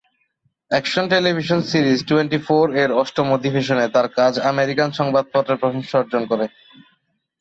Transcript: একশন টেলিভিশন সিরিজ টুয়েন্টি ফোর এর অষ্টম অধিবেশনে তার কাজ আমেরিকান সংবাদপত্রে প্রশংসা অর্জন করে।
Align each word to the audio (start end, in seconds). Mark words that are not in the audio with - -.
একশন 0.71 1.05
টেলিভিশন 1.09 1.59
সিরিজ 1.71 1.99
টুয়েন্টি 2.09 2.39
ফোর 2.47 2.65
এর 2.75 2.89
অষ্টম 3.01 3.27
অধিবেশনে 3.31 3.85
তার 3.95 4.07
কাজ 4.17 4.33
আমেরিকান 4.51 4.89
সংবাদপত্রে 4.99 5.55
প্রশংসা 5.61 5.95
অর্জন 6.01 6.23
করে। 6.31 6.45